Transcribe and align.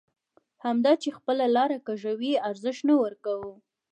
همدا 0.65 0.93
چې 1.01 1.09
خپله 1.17 1.45
لاره 1.55 1.77
کږوي 1.87 2.33
ارزښت 2.49 2.81
نه 2.89 2.95
ورکوو. 3.03 3.51